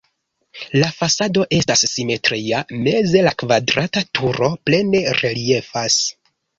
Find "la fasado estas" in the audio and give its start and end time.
0.83-1.83